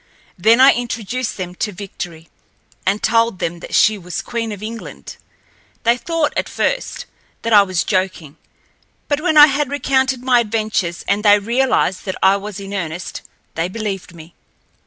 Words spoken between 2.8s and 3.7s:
and told them